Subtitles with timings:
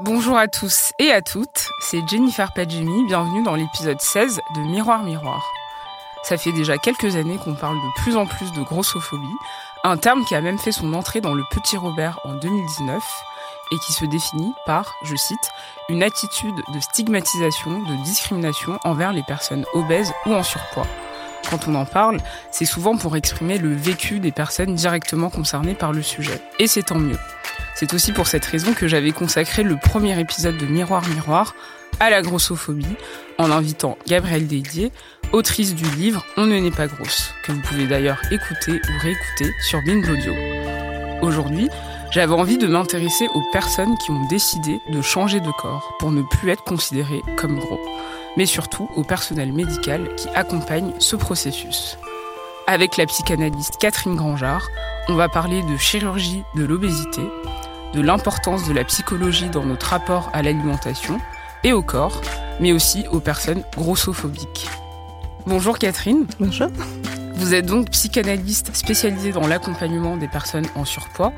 [0.00, 5.04] Bonjour à tous et à toutes, c'est Jennifer Padjemi, bienvenue dans l'épisode 16 de Miroir
[5.04, 5.40] Miroir.
[6.24, 9.36] Ça fait déjà quelques années qu'on parle de plus en plus de grossophobie,
[9.84, 13.04] un terme qui a même fait son entrée dans le Petit Robert en 2019
[13.70, 15.50] et qui se définit par, je cite,
[15.88, 20.88] une attitude de stigmatisation, de discrimination envers les personnes obèses ou en surpoids.
[21.48, 22.18] Quand on en parle,
[22.50, 26.40] c'est souvent pour exprimer le vécu des personnes directement concernées par le sujet.
[26.58, 27.18] Et c'est tant mieux.
[27.74, 31.54] C'est aussi pour cette raison que j'avais consacré le premier épisode de Miroir Miroir
[32.00, 32.96] à la grossophobie
[33.38, 34.92] en invitant Gabrielle Dédier,
[35.32, 39.52] autrice du livre On ne n'est pas grosse, que vous pouvez d'ailleurs écouter ou réécouter
[39.60, 40.32] sur Bind Audio.
[41.22, 41.68] Aujourd'hui,
[42.10, 46.22] j'avais envie de m'intéresser aux personnes qui ont décidé de changer de corps pour ne
[46.22, 47.80] plus être considérées comme gros,
[48.36, 51.98] mais surtout au personnel médical qui accompagne ce processus.
[52.66, 54.66] Avec la psychanalyste Catherine Grangeard,
[55.08, 57.22] on va parler de chirurgie de l'obésité,
[57.92, 61.20] de l'importance de la psychologie dans notre rapport à l'alimentation
[61.62, 62.20] et au corps,
[62.60, 64.68] mais aussi aux personnes grossophobiques.
[65.46, 66.26] Bonjour Catherine.
[66.40, 66.68] Bonjour.
[67.34, 71.32] Vous êtes donc psychanalyste spécialisée dans l'accompagnement des personnes en surpoids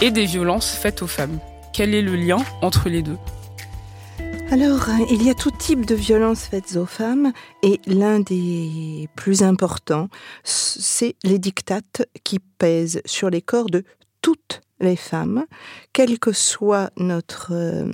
[0.00, 1.38] et des violences faites aux femmes.
[1.72, 3.18] Quel est le lien entre les deux?
[4.50, 7.32] Alors, il y a tout type de violences faites aux femmes
[7.62, 10.08] et l'un des plus importants,
[10.42, 13.84] c'est les dictates qui pèsent sur les corps de
[14.22, 15.44] toutes les femmes,
[15.92, 17.92] quel que soit notre euh, euh,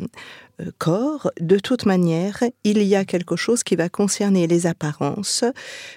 [0.79, 5.45] corps, de toute manière, il y a quelque chose qui va concerner les apparences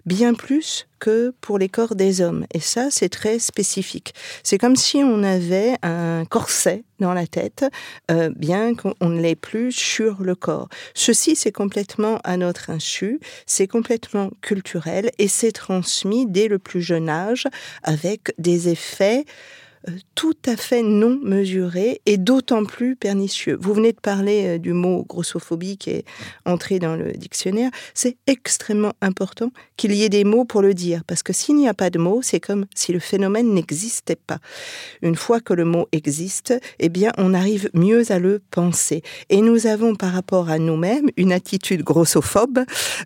[0.05, 2.45] bien plus que pour les corps des hommes.
[2.53, 4.13] Et ça, c'est très spécifique.
[4.43, 7.65] C'est comme si on avait un corset dans la tête,
[8.09, 10.69] euh, bien qu'on ne l'ait plus sur le corps.
[10.95, 16.81] Ceci, c'est complètement à notre insu, c'est complètement culturel et c'est transmis dès le plus
[16.81, 17.47] jeune âge
[17.83, 19.66] avec des effets euh,
[20.15, 23.57] tout à fait non mesuré et d'autant plus pernicieux.
[23.61, 26.05] Vous venez de parler euh, du mot grossophobie qui est
[26.45, 27.71] entré dans le dictionnaire.
[27.93, 31.67] C'est extrêmement important qu'il y ait des mots pour le dire, parce que s'il n'y
[31.67, 34.39] a pas de mots, c'est comme si le phénomène n'existait pas.
[35.01, 39.03] Une fois que le mot existe, eh bien, on arrive mieux à le penser.
[39.29, 42.59] Et nous avons par rapport à nous-mêmes une attitude grossophobe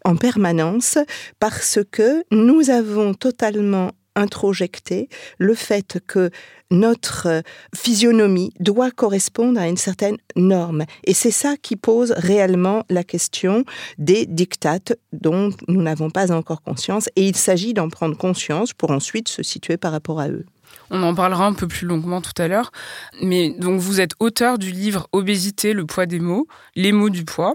[0.05, 0.97] en permanence,
[1.39, 6.29] parce que nous avons totalement introjecté le fait que
[6.69, 7.41] notre euh,
[7.75, 10.85] physionomie doit correspondre à une certaine norme.
[11.03, 13.65] Et c'est ça qui pose réellement la question
[13.97, 17.09] des dictates dont nous n'avons pas encore conscience.
[17.15, 20.45] Et il s'agit d'en prendre conscience pour ensuite se situer par rapport à eux.
[20.89, 22.71] On en parlera un peu plus longuement tout à l'heure.
[23.21, 27.25] Mais donc vous êtes auteur du livre Obésité, le poids des mots, les mots du
[27.25, 27.53] poids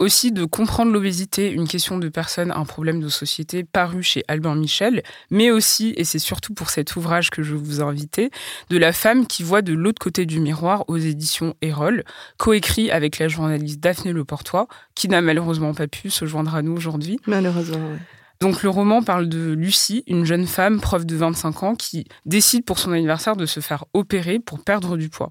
[0.00, 4.54] aussi de comprendre l'obésité, une question de personne, un problème de société, paru chez Albin
[4.54, 8.30] Michel, mais aussi, et c'est surtout pour cet ouvrage que je vous ai invité,
[8.70, 12.02] de la femme qui voit de l'autre côté du miroir aux éditions Erol,
[12.38, 16.72] coécrit avec la journaliste Daphné Leportois, qui n'a malheureusement pas pu se joindre à nous
[16.72, 17.20] aujourd'hui.
[17.26, 17.98] Malheureusement, oui.
[18.40, 22.64] Donc le roman parle de Lucie, une jeune femme, prof de 25 ans, qui décide
[22.64, 25.28] pour son anniversaire de se faire opérer pour perdre du poids.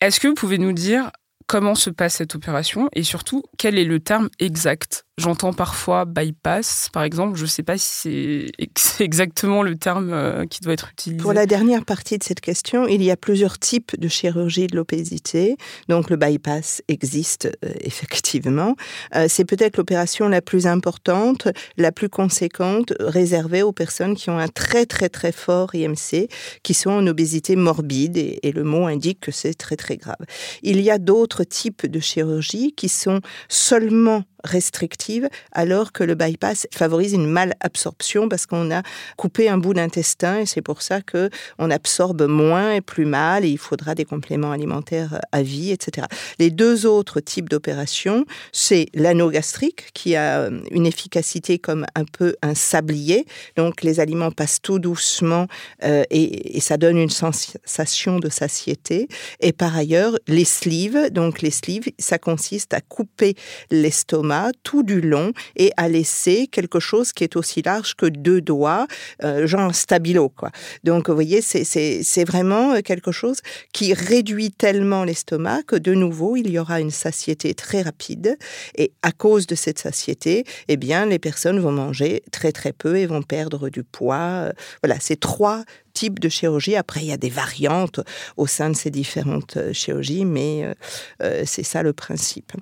[0.00, 1.12] Est-ce que vous pouvez nous dire
[1.46, 6.88] comment se passe cette opération et surtout quel est le terme exact J'entends parfois bypass,
[6.90, 7.36] par exemple.
[7.36, 11.22] Je ne sais pas si c'est exactement le terme euh, qui doit être utilisé.
[11.22, 14.74] Pour la dernière partie de cette question, il y a plusieurs types de chirurgie de
[14.74, 15.58] l'obésité.
[15.90, 18.74] Donc le bypass existe euh, effectivement.
[19.14, 21.46] Euh, c'est peut-être l'opération la plus importante,
[21.76, 26.28] la plus conséquente, réservée aux personnes qui ont un très très très fort IMC,
[26.62, 30.16] qui sont en obésité morbide, et, et le mot indique que c'est très très grave.
[30.62, 33.20] Il y a d'autres types de chirurgie qui sont
[33.50, 38.82] seulement restrictive, alors que le bypass favorise une malabsorption parce qu'on a
[39.16, 43.44] coupé un bout d'intestin et c'est pour ça que on absorbe moins et plus mal
[43.44, 46.06] et il faudra des compléments alimentaires à vie, etc.
[46.38, 52.04] Les deux autres types d'opérations, c'est l'anneau gastrique qui a euh, une efficacité comme un
[52.04, 55.46] peu un sablier, donc les aliments passent tout doucement
[55.84, 59.08] euh, et, et ça donne une sensation de satiété.
[59.40, 63.34] Et par ailleurs, les sleeves, donc les sleeves, ça consiste à couper
[63.70, 64.31] l'estomac
[64.62, 68.86] tout du long et à laisser quelque chose qui est aussi large que deux doigts,
[69.22, 70.50] euh, genre stabilo, quoi.
[70.84, 73.40] Donc, vous voyez, c'est vraiment quelque chose
[73.72, 78.36] qui réduit tellement l'estomac que de nouveau, il y aura une satiété très rapide.
[78.76, 82.96] Et à cause de cette satiété, eh bien, les personnes vont manger très très peu
[82.96, 84.52] et vont perdre du poids.
[84.82, 86.76] Voilà, c'est trois types de chirurgie.
[86.76, 88.00] Après, il y a des variantes
[88.36, 90.74] au sein de ces différentes chirurgies, mais euh,
[91.22, 92.52] euh, c'est ça le principe.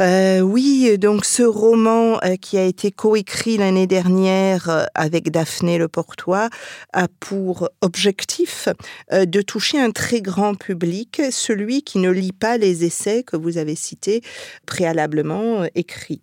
[0.00, 5.76] Euh, oui, donc ce roman euh, qui a été coécrit l'année dernière euh, avec Daphné
[5.76, 6.50] Le Portois
[6.92, 8.68] a pour objectif
[9.10, 13.58] de toucher un très grand public, celui qui ne lit pas les essais que vous
[13.58, 14.22] avez cités
[14.66, 16.22] préalablement écrits.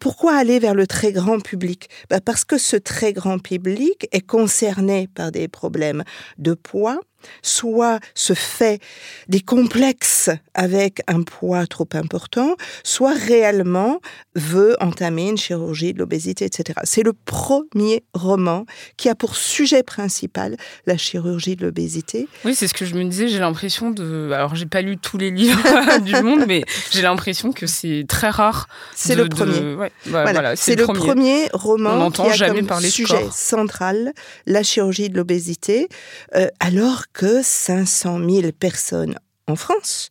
[0.00, 1.88] Pourquoi aller vers le très grand public?
[2.10, 6.04] Bah, Parce que ce très grand public est concerné par des problèmes
[6.38, 7.00] de poids,
[7.42, 8.80] soit se fait
[9.28, 14.00] des complexes avec un poids trop important, soit réellement
[14.34, 16.78] veut entamer une chirurgie de l'obésité, etc.
[16.84, 20.56] C'est le premier roman qui a pour sujet principal
[20.86, 22.28] la chirurgie de l'obésité.
[22.44, 23.28] Oui, c'est ce que je me disais.
[23.28, 24.30] J'ai l'impression de.
[24.32, 28.30] Alors, j'ai pas lu tous les livres du monde, mais j'ai l'impression que c'est très
[28.30, 28.68] rare.
[28.94, 29.74] C'est le premier.
[30.06, 31.48] voilà, c'est le, premier.
[31.52, 34.12] roman qui a jamais comme sujet central
[34.46, 35.88] la chirurgie de l'obésité,
[36.34, 40.10] euh, alors que 500 000 personnes en France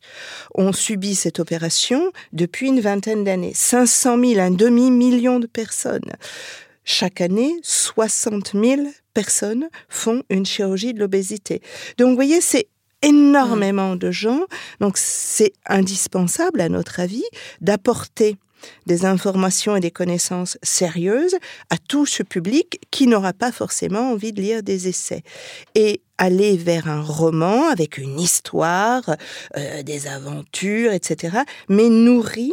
[0.56, 3.52] ont subi cette opération depuis une vingtaine d'années.
[3.54, 6.12] 500 000, un demi-million de personnes.
[6.82, 11.62] Chaque année, 60 000 personnes font une chirurgie de l'obésité.
[11.96, 12.66] Donc, vous voyez, c'est
[13.02, 14.40] énormément de gens.
[14.80, 17.24] Donc, c'est indispensable, à notre avis,
[17.60, 18.36] d'apporter
[18.86, 21.36] des informations et des connaissances sérieuses
[21.70, 25.22] à tout ce public qui n'aura pas forcément envie de lire des essais.
[25.74, 29.16] Et aller vers un roman avec une histoire,
[29.56, 32.52] euh, des aventures, etc., mais nourri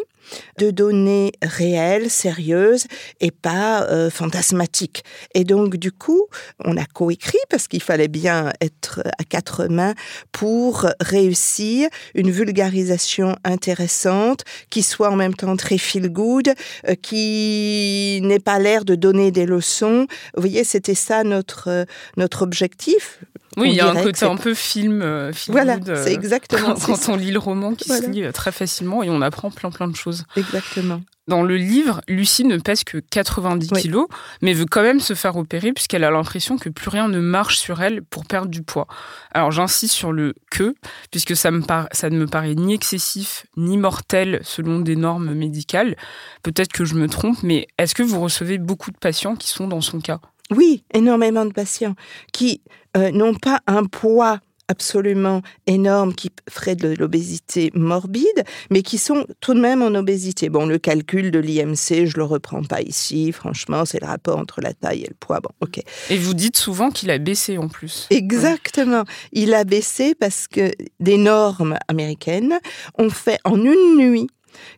[0.58, 2.86] de données réelles, sérieuses
[3.20, 5.04] et pas euh, fantasmatiques.
[5.34, 6.28] Et donc, du coup,
[6.64, 9.94] on a coécrit parce qu'il fallait bien être à quatre mains
[10.32, 16.54] pour réussir une vulgarisation intéressante qui soit en même temps très feel good,
[16.88, 20.08] euh, qui n'ait pas l'air de donner des leçons.
[20.36, 21.86] Vous voyez, c'était ça notre, euh,
[22.18, 23.20] notre objectif.
[23.58, 25.32] Oui, il y a un côté un peu film.
[25.48, 29.10] voilà, c'est exactement quand, quand on lit le roman qui se lit très facilement et
[29.10, 30.26] on apprend plein plein de choses.
[30.36, 31.02] Exactement.
[31.28, 34.08] Dans le livre, Lucie ne pèse que 90 kilos,
[34.42, 37.60] mais veut quand même se faire opérer puisqu'elle a l'impression que plus rien ne marche
[37.60, 38.88] sur elle pour perdre du poids.
[39.34, 40.76] Alors j'insiste sur le que,
[41.12, 41.62] puisque ça, me
[41.94, 45.96] ça ne me paraît ni excessif ni mortel selon des normes médicales.
[46.44, 49.68] Peut-être que je me trompe, mais est-ce que vous recevez beaucoup de patients qui sont
[49.70, 50.20] dans son cas?
[50.52, 51.96] Oui, énormément de patients
[52.32, 52.62] qui
[52.98, 59.26] euh, n'ont pas un poids absolument énormes qui feraient de l'obésité morbide, mais qui sont
[59.40, 60.50] tout de même en obésité.
[60.50, 64.62] Bon, le calcul de l'IMC, je le reprends pas ici, franchement, c'est le rapport entre
[64.62, 65.42] la taille et le poids.
[65.42, 65.82] Bon, ok.
[66.10, 68.08] Et vous dites souvent qu'il a baissé en plus.
[68.10, 69.04] Exactement.
[69.32, 72.60] Il a baissé parce que des normes américaines
[72.98, 74.28] ont fait en une nuit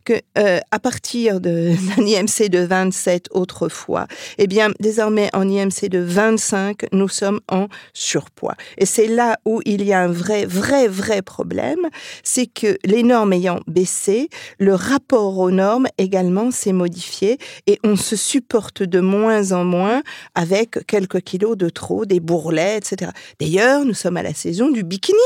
[0.04, 4.08] que euh, à partir d'un IMC de 27 autrefois,
[4.38, 8.56] eh bien désormais en IMC de 25, nous sommes en surpoids.
[8.78, 11.88] Et c'est là où il y a un vrai, vrai, vrai problème,
[12.24, 14.30] c'est que les normes ayant baissé,
[14.60, 17.38] le rapport aux normes également s'est modifié
[17.68, 20.02] et on se supporte de moins en moins
[20.36, 23.12] avec quelques kilos de trop, des bourrelets, etc.
[23.40, 25.18] D'ailleurs, nous sommes à la saison du bikini.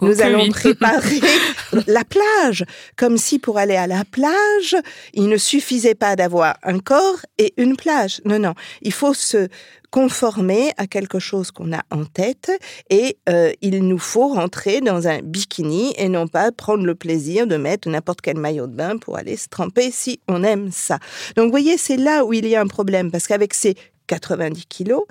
[0.00, 1.20] Nous allons préparer
[1.86, 2.64] la plage,
[2.96, 4.76] comme si pour aller à la plage,
[5.14, 8.20] il ne suffisait pas d'avoir un corps et une plage.
[8.24, 9.48] Non, non, il faut se
[9.90, 12.50] conformer à quelque chose qu'on a en tête
[12.90, 17.46] et euh, il nous faut rentrer dans un bikini et non pas prendre le plaisir
[17.46, 20.98] de mettre n'importe quel maillot de bain pour aller se tremper si on aime ça.
[21.36, 23.74] Donc vous voyez, c'est là où il y a un problème parce qu'avec ces
[24.06, 25.04] 90 kilos.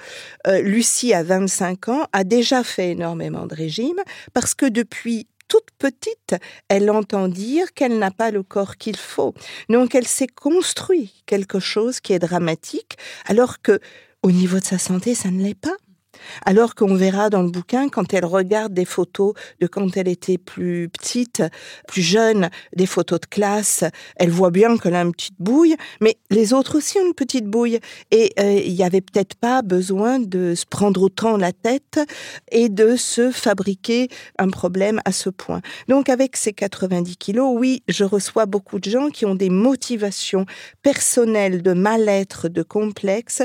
[0.48, 4.00] Euh, Lucie, à 25 ans, a déjà fait énormément de régime
[4.34, 6.36] parce que depuis toute petite,
[6.70, 9.34] elle entend dire qu'elle n'a pas le corps qu'il faut.
[9.70, 12.98] Donc elle s'est construit quelque chose qui est dramatique,
[13.28, 13.80] alors que
[14.24, 15.76] au niveau de sa santé, ça ne l'est pas.
[16.46, 20.38] Alors qu'on verra dans le bouquin, quand elle regarde des photos de quand elle était
[20.38, 21.44] plus petite,
[21.88, 23.84] plus jeune, des photos de classe,
[24.18, 27.46] elle voit bien qu'elle a une petite bouille, mais les autres aussi ont une petite
[27.46, 27.80] bouille.
[28.12, 32.00] Et euh, il n'y avait peut-être pas besoin de se prendre autant la tête
[32.52, 35.62] et de se fabriquer un problème à ce point.
[35.88, 40.46] Donc avec ces 90 kilos, oui, je reçois beaucoup de gens qui ont des motivations
[40.82, 43.42] personnelles de mal-être, de complexe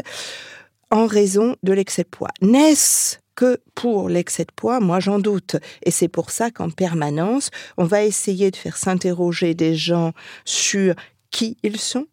[0.90, 2.30] en raison de l'excès de poids.
[2.42, 5.56] N'est-ce que pour l'excès de poids, moi j'en doute.
[5.82, 10.12] Et c'est pour ça qu'en permanence, on va essayer de faire s'interroger des gens
[10.44, 10.94] sur
[11.30, 12.06] qui ils sont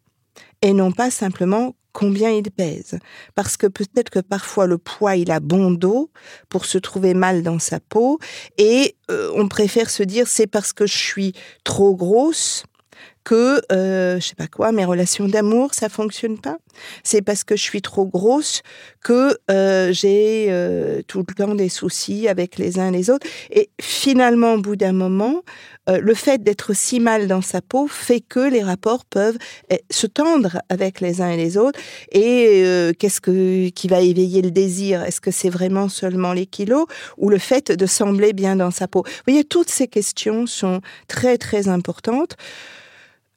[0.62, 2.98] et non pas simplement combien ils pèsent.
[3.34, 6.10] Parce que peut-être que parfois le poids, il a bon dos
[6.48, 8.18] pour se trouver mal dans sa peau
[8.56, 12.64] et euh, on préfère se dire c'est parce que je suis trop grosse
[13.28, 16.56] que euh, je sais pas quoi, mes relations d'amour, ça fonctionne pas.
[17.04, 18.62] C'est parce que je suis trop grosse
[19.04, 23.26] que euh, j'ai euh, tout le temps des soucis avec les uns et les autres.
[23.50, 25.42] Et finalement, au bout d'un moment,
[25.90, 29.36] euh, le fait d'être si mal dans sa peau fait que les rapports peuvent
[29.68, 31.78] eh, se tendre avec les uns et les autres.
[32.12, 32.64] Et
[32.98, 35.02] qu'est-ce que qui va éveiller le désir?
[35.02, 36.86] Est-ce que c'est vraiment seulement les kilos
[37.18, 39.02] ou le fait de sembler bien dans sa peau?
[39.04, 42.36] Vous voyez, toutes ces questions sont très très importantes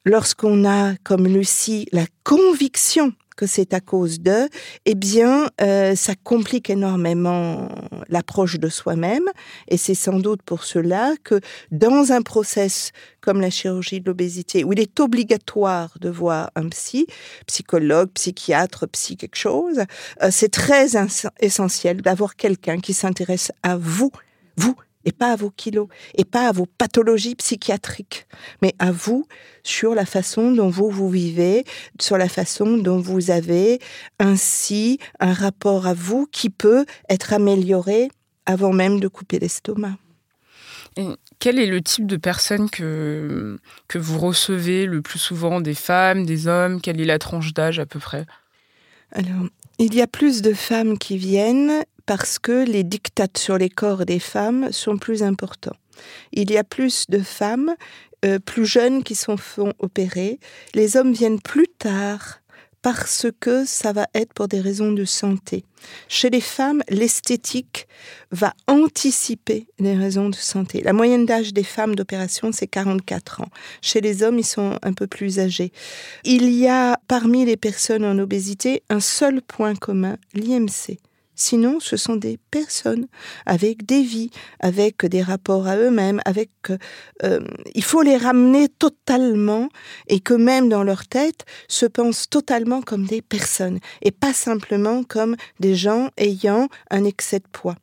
[0.04, 4.48] lorsqu'on a, comme Lucie, la conviction que c'est à cause d'eux,
[4.84, 7.68] eh bien, euh, ça complique énormément
[8.08, 9.24] l'approche de soi-même.
[9.68, 11.40] Et c'est sans doute pour cela que
[11.70, 16.68] dans un process comme la chirurgie de l'obésité, où il est obligatoire de voir un
[16.68, 17.06] psy,
[17.46, 19.80] psychologue, psychiatre, psy quelque chose,
[20.22, 20.90] euh, c'est très
[21.40, 24.10] essentiel d'avoir quelqu'un qui s'intéresse à vous,
[24.56, 28.26] vous, et pas à vos kilos, et pas à vos pathologies psychiatriques,
[28.60, 29.26] mais à vous
[29.62, 31.64] sur la façon dont vous vous vivez,
[32.00, 33.80] sur la façon dont vous avez
[34.18, 38.10] ainsi un rapport à vous qui peut être amélioré
[38.46, 39.96] avant même de couper l'estomac.
[40.96, 41.06] Et
[41.38, 45.60] quel est le type de personnes que, que vous recevez le plus souvent?
[45.60, 46.80] Des femmes, des hommes?
[46.80, 48.26] Quelle est la tranche d'âge à peu près?
[49.12, 53.70] Alors, il y a plus de femmes qui viennent parce que les dictates sur les
[53.70, 55.76] corps des femmes sont plus importants.
[56.32, 57.74] Il y a plus de femmes
[58.24, 60.38] euh, plus jeunes qui sont font opérer.
[60.74, 62.40] Les hommes viennent plus tard
[62.82, 65.64] parce que ça va être pour des raisons de santé.
[66.08, 67.86] Chez les femmes, l'esthétique
[68.30, 70.82] va anticiper les raisons de santé.
[70.82, 73.48] La moyenne d'âge des femmes d'opération, c'est 44 ans.
[73.80, 75.72] Chez les hommes, ils sont un peu plus âgés.
[76.24, 80.98] Il y a parmi les personnes en obésité un seul point commun, l'IMC.
[81.34, 83.06] Sinon, ce sont des personnes
[83.46, 86.50] avec des vies, avec des rapports à eux-mêmes, avec.
[87.22, 87.40] Euh,
[87.74, 89.68] il faut les ramener totalement
[90.08, 95.04] et que même dans leur tête se pensent totalement comme des personnes et pas simplement
[95.04, 97.76] comme des gens ayant un excès de poids.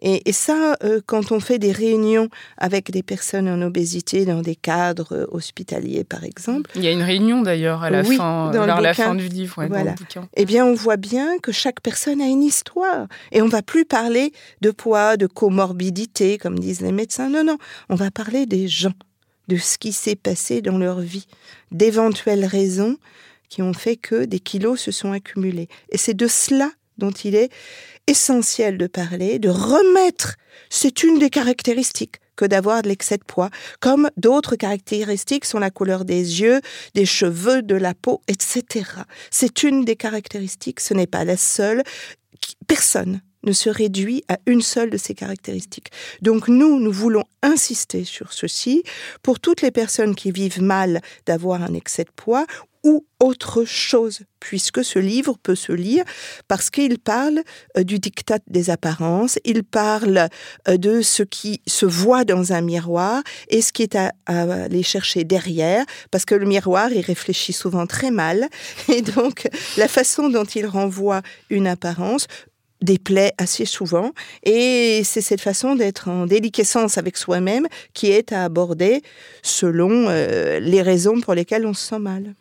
[0.00, 2.28] Et, ça, euh, quand on fait des réunions
[2.58, 6.70] avec des personnes en obésité dans des cadres euh, hospitaliers, par exemple.
[6.74, 9.94] Il y a une réunion d'ailleurs à la fin, vers la fin du livre, voilà.
[10.36, 13.06] Eh bien, on voit bien que chaque personne a une histoire.
[13.32, 17.30] Et on va plus parler de poids, de comorbidité, comme disent les médecins.
[17.30, 18.94] Non, non, on va parler des gens,
[19.48, 21.26] de ce qui s'est passé dans leur vie,
[21.72, 22.96] d'éventuelles raisons
[23.48, 25.68] qui ont fait que des kilos se sont accumulés.
[25.90, 27.50] Et c'est de cela dont il est
[28.06, 30.36] essentiel de parler, de remettre,
[30.70, 33.50] c'est une des caractéristiques que d'avoir de l'excès de poids,
[33.80, 36.60] comme d'autres caractéristiques sont la couleur des yeux,
[36.94, 38.84] des cheveux, de la peau, etc.
[39.30, 41.82] C'est une des caractéristiques, ce n'est pas la seule.
[42.66, 45.90] Personne ne se réduit à une seule de ces caractéristiques.
[46.20, 48.82] Donc nous, nous voulons insister sur ceci
[49.22, 52.44] pour toutes les personnes qui vivent mal d'avoir un excès de poids
[52.86, 56.04] ou autre chose, puisque ce livre peut se lire
[56.46, 57.42] parce qu'il parle
[57.76, 60.28] euh, du diktat des apparences, il parle
[60.68, 64.84] euh, de ce qui se voit dans un miroir et ce qui est à, aller
[64.84, 68.48] chercher derrière, parce que le miroir, il réfléchit souvent très mal,
[68.88, 72.28] et donc la façon dont il renvoie une apparence
[72.82, 74.12] déplaît assez souvent
[74.44, 79.02] et c'est cette façon d'être en déliquescence avec soi-même qui est à aborder
[79.42, 82.34] selon euh, les raisons pour lesquelles on se sent mal.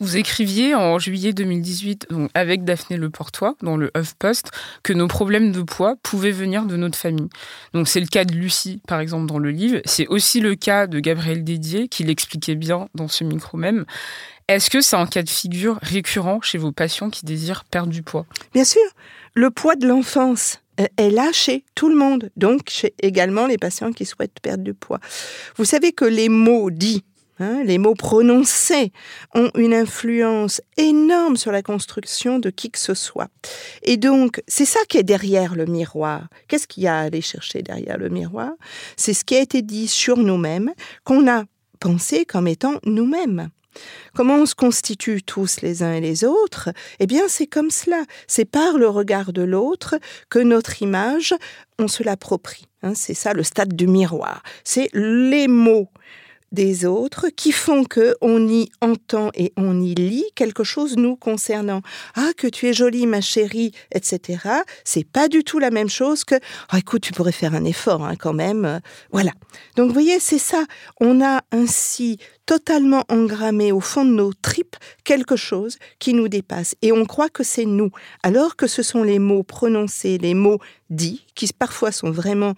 [0.00, 4.50] Vous écriviez en juillet 2018 avec Daphné Leportois dans le HuffPost
[4.82, 7.28] que nos problèmes de poids pouvaient venir de notre famille.
[7.74, 10.86] Donc c'est le cas de Lucie par exemple dans le livre, c'est aussi le cas
[10.86, 13.84] de Gabriel Dédier qui l'expliquait bien dans ce micro même.
[14.48, 18.02] Est-ce que c'est un cas de figure récurrent chez vos patients qui désirent perdre du
[18.02, 18.26] poids?
[18.52, 18.82] Bien sûr,
[19.34, 23.92] le poids de l'enfance est là chez tout le monde, donc chez également les patients
[23.92, 24.98] qui souhaitent perdre du poids.
[25.56, 27.04] Vous savez que les mots dits
[27.40, 28.92] Hein, les mots prononcés
[29.34, 33.28] ont une influence énorme sur la construction de qui que ce soit.
[33.82, 36.28] Et donc, c'est ça qui est derrière le miroir.
[36.46, 38.52] Qu'est-ce qu'il y a à aller chercher derrière le miroir?
[38.96, 40.72] C'est ce qui a été dit sur nous-mêmes,
[41.02, 41.44] qu'on a
[41.80, 43.50] pensé comme étant nous-mêmes.
[44.14, 46.70] Comment on se constitue tous les uns et les autres?
[47.00, 48.04] Eh bien, c'est comme cela.
[48.28, 49.96] C'est par le regard de l'autre
[50.28, 51.34] que notre image,
[51.80, 52.66] on se l'approprie.
[52.82, 54.42] Hein, c'est ça le stade du miroir.
[54.62, 55.88] C'est les mots
[56.52, 61.16] des autres qui font que on y entend et on y lit quelque chose nous
[61.16, 61.82] concernant.
[62.14, 64.38] Ah, que tu es jolie, ma chérie, etc.
[64.84, 66.36] C'est pas du tout la même chose que,
[66.68, 68.80] ah, écoute, tu pourrais faire un effort, hein, quand même.
[69.10, 69.32] Voilà.
[69.76, 70.64] Donc, vous voyez, c'est ça.
[71.00, 76.74] On a ainsi totalement engrammé au fond de nos tripes quelque chose qui nous dépasse.
[76.82, 77.90] Et on croit que c'est nous,
[78.22, 80.58] alors que ce sont les mots prononcés, les mots
[80.90, 82.54] dits, qui parfois sont vraiment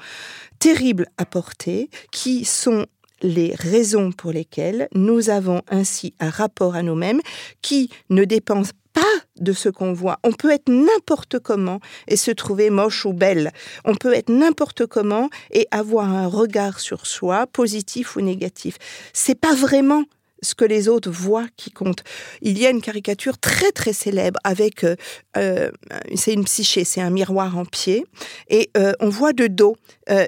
[0.59, 2.87] terribles à porter, qui sont
[3.23, 7.21] les raisons pour lesquelles nous avons ainsi un rapport à nous-mêmes
[7.63, 9.03] qui ne dépend pas
[9.39, 10.19] de ce qu'on voit.
[10.25, 13.53] On peut être n'importe comment et se trouver moche ou belle.
[13.85, 18.79] On peut être n'importe comment et avoir un regard sur soi, positif ou négatif.
[19.13, 20.05] C'est pas vraiment
[20.43, 22.05] ce que les autres voient qui compte.
[22.43, 24.97] Il y a une caricature très très célèbre avec, euh,
[25.37, 25.71] euh,
[26.15, 28.07] c'est une psyché, c'est un miroir en pied,
[28.49, 29.77] et euh, on voit de dos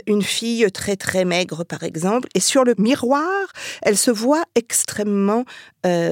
[0.08, 3.46] une fille très très maigre par exemple, et sur le miroir,
[3.82, 5.44] elle se voit extrêmement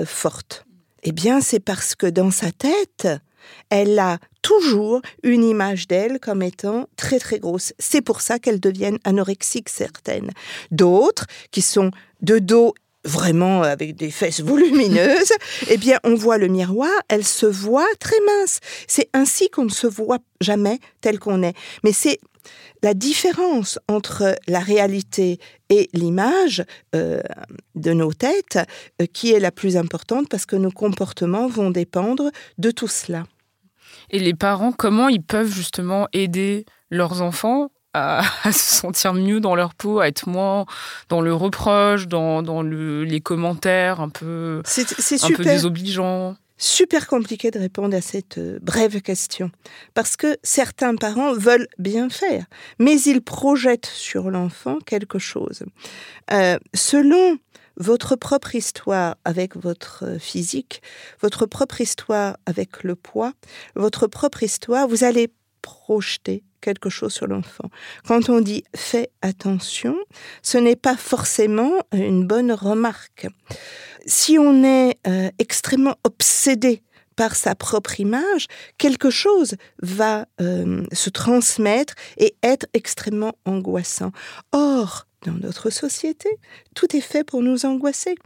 [0.05, 0.65] forte.
[1.03, 3.09] Eh bien, c'est parce que dans sa tête,
[3.71, 7.73] elle a toujours une image d'elle comme étant très très grosse.
[7.79, 10.31] C'est pour ça qu'elles deviennent anorexiques certaines.
[10.71, 11.91] D'autres qui sont
[12.23, 12.75] de dos
[13.07, 15.33] vraiment avec des fesses volumineuses,
[15.71, 18.61] eh bien, on voit le miroir, elle se voit très mince.
[18.87, 21.55] C'est ainsi qu'on ne se voit jamais tel qu'on est.
[21.85, 22.19] Mais c'est
[22.83, 27.21] la différence entre la réalité et l'image euh,
[27.75, 28.59] de nos têtes
[29.01, 33.25] euh, qui est la plus importante parce que nos comportements vont dépendre de tout cela.
[34.11, 39.55] Et les parents, comment ils peuvent justement aider leurs enfants à, se sentir mieux dans
[39.55, 40.67] leur peau, à être moins
[41.09, 47.07] dans le reproche, dans, dans le, les commentaires un peu, c'est, un peu désobligeants super
[47.07, 49.50] compliqué de répondre à cette euh, brève question,
[49.95, 52.47] parce que certains parents veulent bien faire,
[52.79, 55.65] mais ils projettent sur l'enfant quelque chose.
[56.33, 57.38] Euh, selon
[57.79, 60.81] votre propre histoire avec votre physique,
[61.21, 63.35] votre propre histoire avec le poids,
[63.75, 65.31] votre propre histoire, vous allez
[65.63, 67.71] projeter quelque chose sur l'enfant.
[68.07, 69.97] Quand on dit fais attention,
[70.43, 73.29] ce n'est pas forcément une bonne remarque.
[74.07, 76.83] Si on est euh, extrêmement obsédé
[77.15, 78.47] par sa propre image,
[78.79, 84.13] quelque chose va euh, se transmettre et être extrêmement angoissant.
[84.53, 86.29] Or, dans notre société,
[86.75, 88.17] tout est fait pour nous angoisser.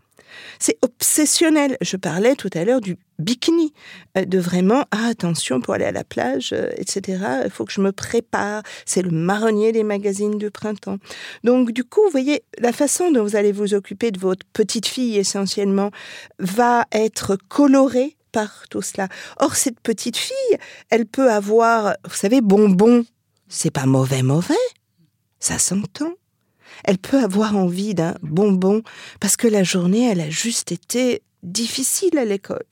[0.59, 1.77] C'est obsessionnel.
[1.81, 3.73] Je parlais tout à l'heure du bikini,
[4.17, 7.23] euh, de vraiment, ah, attention pour aller à la plage, euh, etc.
[7.45, 8.63] Il faut que je me prépare.
[8.87, 10.99] C'est le marronnier des magazines de printemps.
[11.45, 14.87] Donc, du coup, vous voyez, la façon dont vous allez vous occuper de votre petite
[14.87, 15.91] fille, essentiellement,
[16.39, 19.09] va être colorée par tout cela.
[19.39, 20.59] Or, cette petite fille,
[20.91, 23.05] elle peut avoir, vous savez, bonbon.
[23.49, 24.55] C'est pas mauvais, mauvais.
[25.41, 26.13] Ça s'entend
[26.85, 28.83] elle peut avoir envie d'un bonbon
[29.21, 32.65] parce que la journée, elle a juste été difficile à l'école.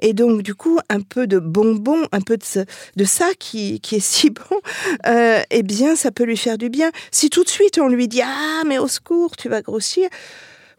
[0.00, 4.30] Et donc, du coup, un peu de bonbon, un peu de, ça qui, est si
[4.30, 4.60] bon,
[5.06, 6.90] euh, eh bien, ça peut lui faire du bien.
[7.10, 10.08] Si tout de suite on lui dit Ah, mais au secours, tu vas grossir,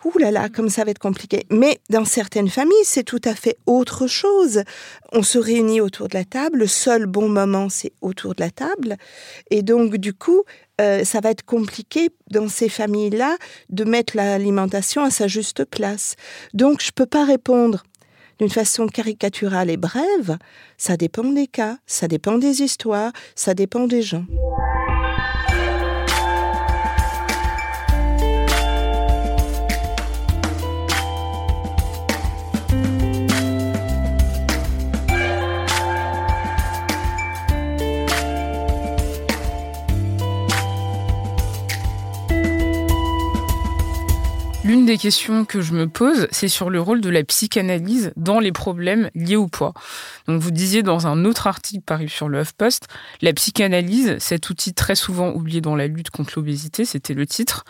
[0.04, 1.46] ouh là là, comme ça va être compliqué.
[1.50, 4.64] Mais dans certaines familles, c'est tout à fait autre chose.
[5.12, 8.52] On se réunit autour de la table, le seul bon moment, c'est autour de la
[8.52, 8.98] table.
[9.50, 10.44] Et donc, du coup,
[10.82, 13.38] euh, ça va être compliqué dans ces familles-là
[13.70, 16.16] de mettre l'alimentation à sa juste place.
[16.54, 17.84] Donc, je ne peux pas répondre
[18.40, 20.38] d'une façon caricaturale et brève.
[20.78, 24.26] Ça dépend des cas, ça dépend des histoires, ça dépend des gens.
[44.82, 48.40] L'une des questions que je me pose, c'est sur le rôle de la psychanalyse dans
[48.40, 49.76] les problèmes liés au poids.
[50.28, 52.88] Donc vous disiez dans un autre article paru sur le HuffPost,
[53.22, 57.64] la psychanalyse, cet outil très souvent oublié dans la lutte contre l'obésité, c'était le titre.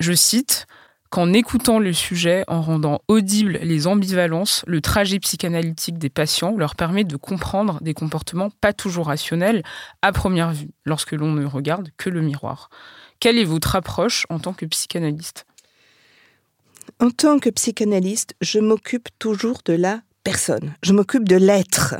[0.00, 0.66] Je cite
[1.10, 6.74] qu'en écoutant le sujet, en rendant audibles les ambivalences, le trajet psychanalytique des patients leur
[6.74, 9.62] permet de comprendre des comportements pas toujours rationnels
[10.02, 12.68] à première vue, lorsque l'on ne regarde que le miroir.
[13.20, 15.46] Quelle est votre approche en tant que psychanalyste?
[17.00, 21.96] En tant que psychanalyste, je m'occupe toujours de la personne, je m'occupe de l'être.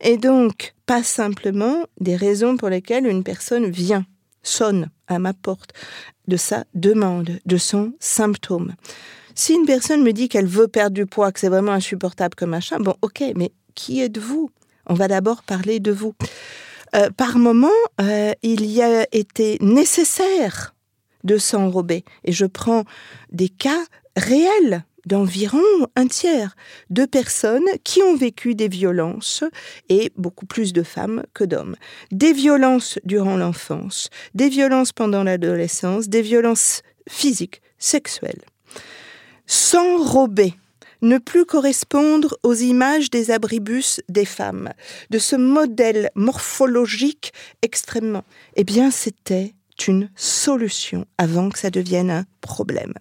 [0.00, 4.04] Et donc, pas simplement des raisons pour lesquelles une personne vient,
[4.42, 5.72] sonne à ma porte,
[6.28, 8.74] de sa demande, de son symptôme.
[9.34, 12.50] Si une personne me dit qu'elle veut perdre du poids, que c'est vraiment insupportable comme
[12.50, 14.50] machin, bon, ok, mais qui êtes-vous?
[14.86, 16.14] On va d'abord parler de vous.
[16.94, 17.68] Euh, par moment,
[18.00, 20.74] euh, il y a été nécessaire
[21.24, 22.04] de s'enrober.
[22.24, 22.84] Et je prends
[23.32, 23.84] des cas
[24.16, 25.62] réels d'environ
[25.96, 26.56] un tiers
[26.90, 29.44] de personnes qui ont vécu des violences
[29.88, 31.76] et beaucoup plus de femmes que d'hommes.
[32.10, 38.42] Des violences durant l'enfance, des violences pendant l'adolescence, des violences physiques, sexuelles.
[39.46, 40.54] S'enrober,
[41.02, 44.72] ne plus correspondre aux images des abribus des femmes,
[45.10, 48.24] de ce modèle morphologique extrêmement.
[48.56, 49.52] Eh bien, c'était
[49.86, 52.94] une solution avant que ça devienne un problème.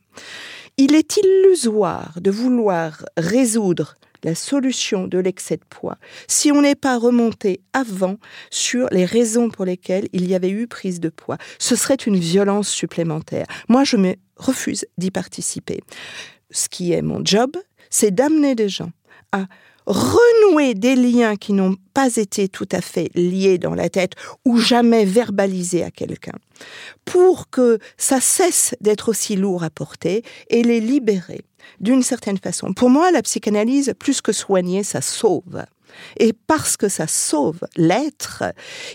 [0.78, 6.76] Il est illusoire de vouloir résoudre la solution de l'excès de poids si on n'est
[6.76, 8.18] pas remonté avant
[8.50, 11.38] sur les raisons pour lesquelles il y avait eu prise de poids.
[11.60, 13.46] Ce serait une violence supplémentaire.
[13.70, 15.82] Moi, je me refuse d'y participer.
[16.52, 17.52] Ce qui est mon job,
[17.90, 18.92] c'est d'amener des gens
[19.32, 19.46] à
[19.86, 24.14] renouer des liens qui n'ont pas été tout à fait liés dans la tête
[24.46, 26.38] ou jamais verbalisés à quelqu'un,
[27.06, 31.42] pour que ça cesse d'être aussi lourd à porter et les libérer
[31.80, 32.74] d'une certaine façon.
[32.74, 35.64] Pour moi, la psychanalyse, plus que soigner, ça sauve.
[36.18, 38.44] Et parce que ça sauve l'être,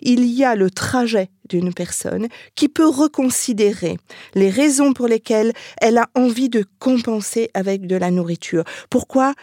[0.03, 3.99] il y a le trajet d'une personne qui peut reconsidérer
[4.35, 8.65] les raisons pour lesquelles elle a envie de compenser avec de la nourriture.
[8.91, 9.35] Pourquoi?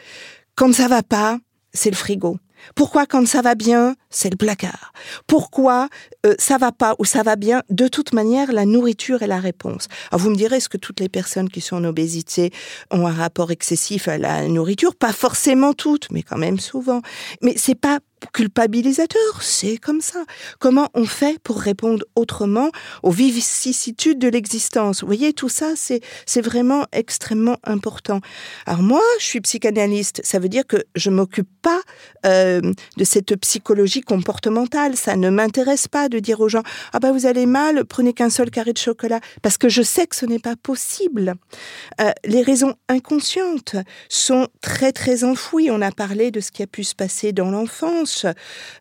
[0.56, 1.40] Quand ça va pas,
[1.74, 2.38] c'est le frigo.
[2.76, 4.94] Pourquoi quand ça va bien, c'est le placard
[5.28, 5.90] Pourquoi
[6.26, 7.62] euh, ça va pas ou ça va bien?
[7.70, 9.88] De toute manière, la nourriture est la réponse.
[10.10, 12.52] Alors vous me direz, est-ce que toutes les personnes qui sont en obésité
[12.92, 14.96] ont un rapport excessif à la nourriture?
[14.96, 17.02] Pas forcément toutes, mais quand même souvent.
[17.42, 18.00] Mais c'est pas
[18.34, 20.24] culpabilisateur, c'est comme ça.
[20.60, 22.72] Comment on fait pour répondre autrement
[23.04, 25.02] aux vicissitudes de l'existence?
[25.02, 26.02] Vous voyez, tout ça, c'est,
[26.42, 28.20] vraiment extrêmement important.
[28.66, 31.82] Alors moi, je suis psychanalyste, ça veut dire que je m'occupe pas
[32.26, 32.62] euh,
[32.98, 34.96] de cette psychologie comportementale.
[34.96, 36.64] Ça ne m'intéresse pas de dire aux gens,
[36.94, 40.08] ah ben vous allez mal, prenez qu'un seul carré de chocolat, parce que je sais
[40.08, 41.36] que ce n'est pas possible.
[42.00, 43.76] Euh, les raisons inconscientes
[44.10, 45.70] sont très très enfouies.
[45.72, 48.26] On a parlé de ce qui a pu se passer dans l'enfance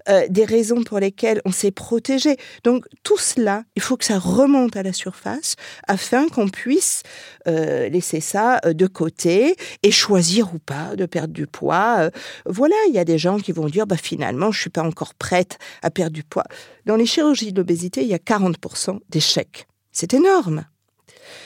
[0.09, 2.37] euh, des raisons pour lesquelles on s'est protégé.
[2.63, 5.57] Donc tout cela, il faut que ça remonte à la surface
[5.89, 7.03] afin qu'on puisse
[7.49, 12.11] euh, laisser ça de côté et choisir ou pas de perdre du poids.
[12.47, 15.14] voilà, il y a des gens qui vont dire bah finalement je suis pas encore
[15.19, 16.45] prête à perdre du poids.
[16.87, 19.67] Dans les chirurgies d'obésité, il y a 40% d'échecs.
[19.93, 20.65] C'est énorme.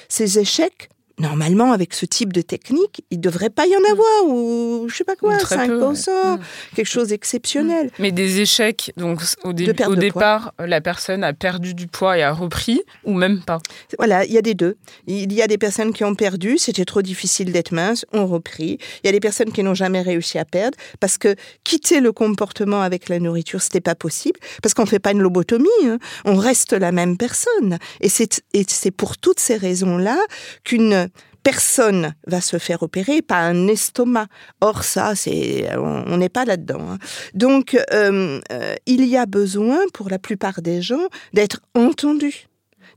[0.09, 4.27] Ces échecs normalement, avec ce type de technique, il ne devrait pas y en avoir,
[4.27, 6.41] ou je sais pas quoi, 5%, mm.
[6.75, 7.87] quelque chose d'exceptionnel.
[7.87, 7.91] Mm.
[7.99, 12.33] Mais des échecs, donc au, au départ, la personne a perdu du poids et a
[12.33, 13.59] repris, ou même pas?
[13.99, 14.77] Voilà, il y a des deux.
[15.07, 18.79] Il y a des personnes qui ont perdu, c'était trop difficile d'être mince, ont repris.
[19.03, 22.13] Il y a des personnes qui n'ont jamais réussi à perdre, parce que quitter le
[22.13, 25.99] comportement avec la nourriture, c'était pas possible, parce qu'on ne fait pas une lobotomie, hein.
[26.25, 27.79] on reste la même personne.
[28.01, 30.19] Et c'est pour toutes ces raisons-là
[30.65, 31.08] qu'une
[31.43, 34.27] personne va se faire opérer, pas un estomac.
[34.61, 36.91] Or ça, c'est on n'est pas là-dedans.
[36.91, 36.99] Hein.
[37.35, 42.49] Donc euh, euh, il y a besoin pour la plupart des gens d'être entendu,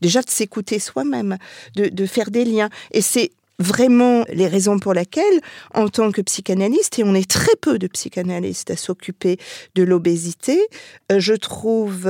[0.01, 1.37] déjà de s'écouter soi-même,
[1.75, 2.69] de, faire des liens.
[2.91, 5.39] Et c'est vraiment les raisons pour lesquelles,
[5.75, 9.37] en tant que psychanalyste, et on est très peu de psychanalystes à s'occuper
[9.75, 10.59] de l'obésité,
[11.11, 12.07] euh, je trouve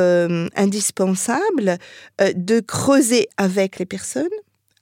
[0.55, 1.77] indispensable
[2.19, 4.29] de creuser avec les personnes,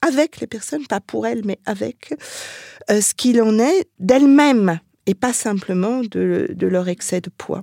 [0.02, 2.14] avec les personnes, pas pour elles, mais avec,
[2.90, 7.60] euh, ce qu'il en est d'elles-mêmes et pas simplement de, leur excès de poids.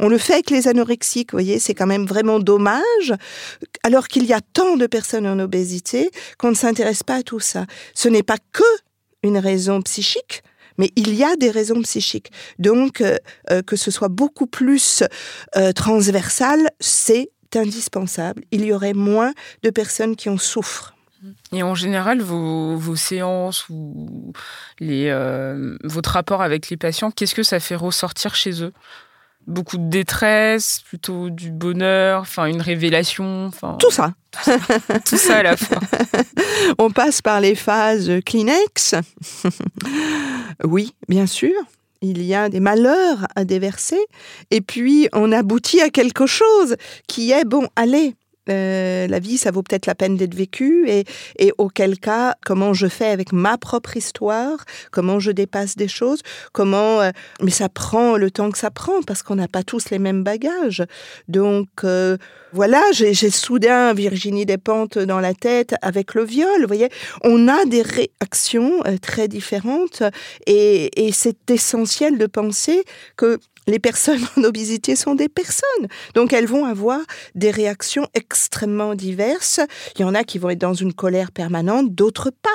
[0.00, 3.12] On le fait avec les anorexiques, vous voyez, c'est quand même vraiment dommage,
[3.82, 7.40] alors qu'il y a tant de personnes en obésité qu'on ne s'intéresse pas à tout
[7.40, 7.66] ça.
[7.94, 8.62] Ce n'est pas que
[9.22, 10.42] une raison psychique,
[10.78, 12.32] mais il y a des raisons psychiques.
[12.58, 13.16] Donc, euh,
[13.50, 15.02] euh, que ce soit beaucoup plus
[15.74, 18.42] transversal, c'est indispensable.
[18.50, 20.95] Il y aurait moins de personnes qui en souffrent.
[21.52, 24.32] Et en général, vos, vos séances ou
[24.78, 28.72] les, euh, votre rapport avec les patients, qu'est-ce que ça fait ressortir chez eux?
[29.46, 34.12] Beaucoup de détresse, plutôt du bonheur, enfin une révélation, enfin tout ça.
[35.08, 35.78] Tout ça, à la fois.
[36.78, 38.96] On passe par les phases Kleenex.
[40.64, 41.54] oui, bien sûr
[42.02, 43.98] il y a des malheurs à déverser,
[44.50, 48.14] et puis on aboutit à quelque chose qui est, bon, allez,
[48.48, 51.04] euh, la vie, ça vaut peut-être la peine d'être vécu et,
[51.38, 56.20] et auquel cas, comment je fais avec ma propre histoire, comment je dépasse des choses,
[56.52, 57.00] comment...
[57.00, 57.10] Euh,
[57.42, 60.22] mais ça prend le temps que ça prend parce qu'on n'a pas tous les mêmes
[60.22, 60.84] bagages.
[61.28, 62.16] Donc euh,
[62.52, 66.60] voilà, j'ai soudain Virginie Despentes dans la tête avec le viol.
[66.60, 66.88] Vous voyez,
[67.22, 70.02] on a des réactions très différentes
[70.46, 72.84] et, et c'est essentiel de penser
[73.16, 75.88] que les personnes en obésité sont des personnes.
[76.14, 77.00] Donc elles vont avoir
[77.34, 79.60] des réactions extrêmement diverses.
[79.96, 82.48] Il y en a qui vont être dans une colère permanente, d'autres pas.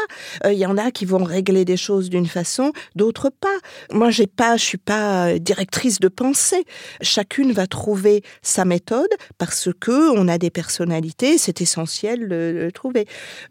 [0.45, 3.47] Euh, il y en a qui vont régler des choses d'une façon, d'autres pas.
[3.91, 6.63] Moi, j'ai pas, je suis pas euh, directrice de pensée.
[7.01, 11.37] Chacune va trouver sa méthode parce que on a des personnalités.
[11.37, 13.07] C'est essentiel de trouver.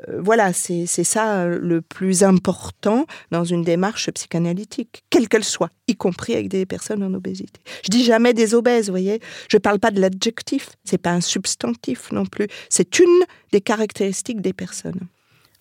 [0.08, 5.96] Euh, voilà, c'est ça le plus important dans une démarche psychanalytique, quelle qu'elle soit, y
[5.96, 7.49] compris avec des personnes en obésité.
[7.84, 9.20] Je dis jamais des obèses, vous voyez.
[9.48, 10.70] Je ne parle pas de l'adjectif.
[10.84, 12.46] C'est pas un substantif non plus.
[12.68, 15.08] C'est une des caractéristiques des personnes.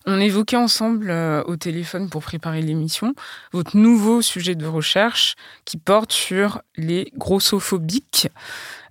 [0.06, 3.14] On évoquait ensemble euh, au téléphone pour préparer l'émission
[3.52, 5.34] votre nouveau sujet de recherche
[5.66, 8.28] qui porte sur les grossophobiques.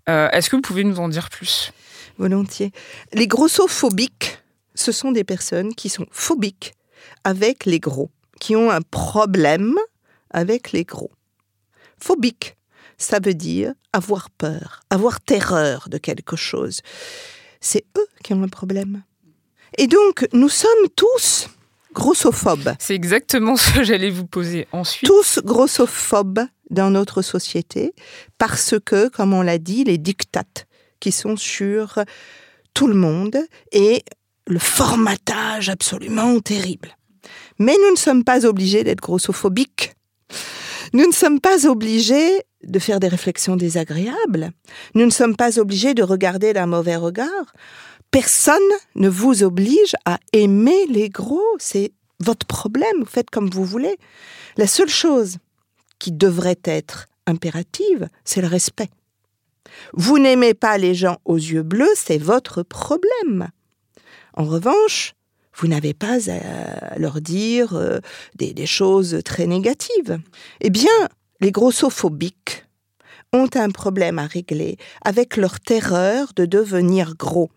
[0.07, 1.71] Euh, est-ce que vous pouvez nous en dire plus?
[2.19, 2.71] Volontiers.
[3.13, 4.39] Les grossophobiques,
[4.75, 6.73] ce sont des personnes qui sont phobiques
[7.23, 9.75] avec les gros, qui ont un problème
[10.29, 11.11] avec les gros.
[11.99, 12.55] Phobique,
[12.99, 16.81] ça veut dire avoir peur, avoir terreur de quelque chose.
[17.61, 19.03] C'est eux qui ont un problème.
[19.77, 21.49] Et donc, nous sommes tous
[21.93, 22.75] grossophobes.
[22.79, 25.09] C'est exactement ce que j'allais vous poser ensuite.
[25.09, 27.93] Tous grossophobes dans notre société,
[28.37, 30.67] parce que, comme on l'a dit, les dictates
[30.99, 31.99] qui sont sur
[32.73, 33.37] tout le monde
[33.71, 34.03] et
[34.45, 36.95] le formatage absolument terrible.
[37.57, 39.93] Mais nous ne sommes pas obligés d'être grossophobiques.
[40.93, 44.51] Nous ne sommes pas obligés de faire des réflexions désagréables.
[44.95, 47.53] Nous ne sommes pas obligés de regarder d'un mauvais regard.
[48.11, 48.57] Personne
[48.95, 51.55] ne vous oblige à aimer les gros.
[51.59, 53.05] C'est votre problème.
[53.05, 53.97] Faites comme vous voulez.
[54.57, 55.37] La seule chose
[55.99, 58.89] qui devrait être impérative, c'est le respect.
[59.93, 63.49] Vous n'aimez pas les gens aux yeux bleus, c'est votre problème.
[64.33, 65.13] En revanche,
[65.55, 67.99] vous n'avez pas à leur dire euh,
[68.35, 70.19] des, choses très négatives.
[70.61, 70.89] Eh bien,
[71.39, 72.65] les grossophobiques
[73.33, 77.49] ont un problème à régler avec leur terreur de devenir gros.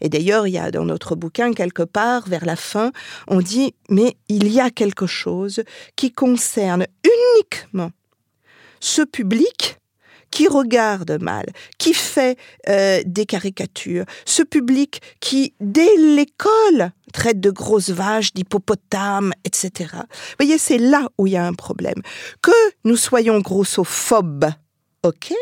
[0.00, 2.90] Et d'ailleurs, il y a dans notre bouquin, quelque part, vers la fin,
[3.28, 5.62] on dit, mais il y a quelque chose
[5.94, 7.90] qui concerne uniquement
[8.80, 9.79] ce public
[10.30, 11.46] qui regarde mal,
[11.78, 12.38] qui fait
[12.68, 19.90] euh, des caricatures, ce public qui, dès l'école, traite de grosses vaches, d'hippopotames, etc.
[19.92, 22.00] Vous voyez, c'est là où il y a un problème.
[22.42, 22.52] Que
[22.84, 24.50] nous soyons grossophobes,
[25.02, 25.32] ok,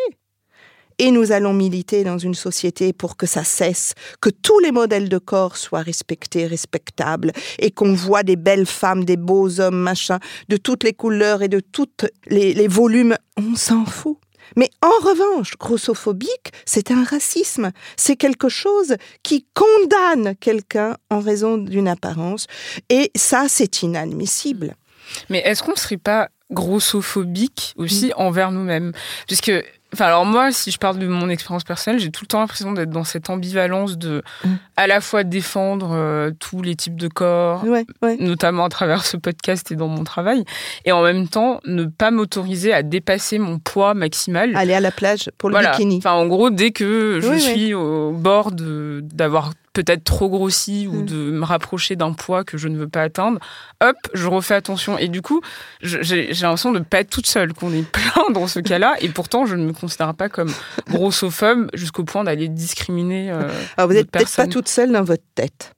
[0.98, 5.08] et nous allons militer dans une société pour que ça cesse, que tous les modèles
[5.08, 10.18] de corps soient respectés, respectables, et qu'on voit des belles femmes, des beaux hommes, machin,
[10.48, 11.86] de toutes les couleurs et de tous
[12.26, 13.16] les, les volumes.
[13.36, 14.18] On s'en fout.
[14.56, 17.72] Mais en revanche, grossophobique, c'est un racisme.
[17.96, 22.46] C'est quelque chose qui condamne quelqu'un en raison d'une apparence.
[22.88, 24.74] Et ça, c'est inadmissible.
[25.28, 28.92] Mais est-ce qu'on ne serait pas grossophobique aussi envers nous-mêmes?
[29.26, 29.52] Puisque
[29.94, 32.72] Enfin, alors moi, si je parle de mon expérience personnelle, j'ai tout le temps l'impression
[32.72, 34.48] d'être dans cette ambivalence de mm.
[34.76, 37.64] à la fois défendre euh, tous les types de corps,
[38.20, 40.44] notamment à travers ce podcast et dans mon travail,
[40.84, 44.54] et en même temps ne pas m'autoriser à dépasser mon poids maximal.
[44.56, 45.96] Aller à la plage pour le bikini.
[45.98, 51.06] Enfin, en gros, dès que je suis au bord d'avoir peut-être trop grossi ou mm.
[51.06, 53.38] de me rapprocher d'un poids que je ne veux pas atteindre,
[53.82, 54.98] hop, je refais attention.
[54.98, 55.40] Et du coup,
[55.80, 58.94] j'ai l'impression de ne pas être toute seule, qu'on est plein dans ce cas-là.
[59.00, 60.52] Et pourtant, je ne me considère pas comme
[60.88, 63.30] grossophobe jusqu'au point d'aller discriminer.
[63.30, 65.72] Euh, Alors, vous n'êtes peut-être pas toute seule dans votre tête.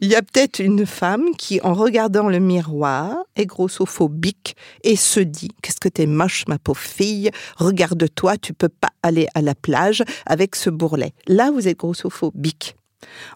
[0.00, 5.20] Il y a peut-être une femme qui, en regardant le miroir, est grossophobique et se
[5.20, 7.30] dit Qu'est-ce que t'es moche, ma pauvre fille?
[7.56, 11.12] Regarde-toi, tu peux pas aller à la plage avec ce bourrelet.
[11.26, 12.76] Là, vous êtes grossophobique.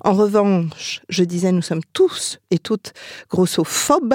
[0.02, 2.92] En revanche, je disais, nous sommes tous et toutes
[3.28, 4.14] grossophobes.